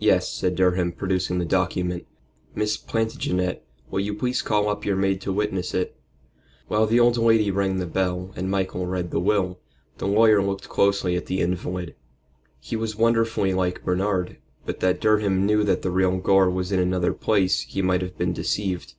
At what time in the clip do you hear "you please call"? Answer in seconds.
4.00-4.68